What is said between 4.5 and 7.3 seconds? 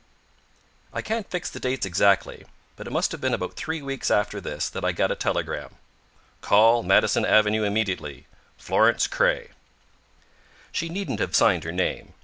that I got a telegram: "Call Madison